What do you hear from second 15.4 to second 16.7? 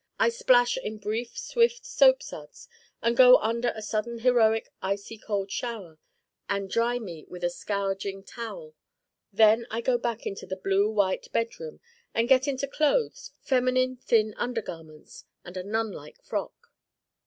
and a nunlike frock.